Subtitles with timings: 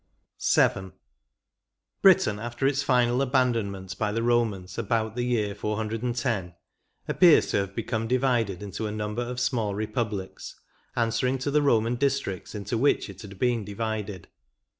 [0.39, 0.91] 14 VII.
[2.01, 6.55] Britain, after its final abandonment by the Bomans, about the year 410,
[7.07, 10.59] appears to have become divided into a number of small republics,
[10.95, 14.27] answering to the Boman districts into which it had been divided.